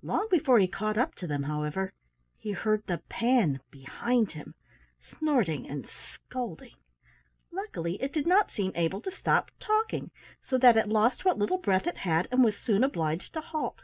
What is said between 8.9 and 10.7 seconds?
to stop talking, so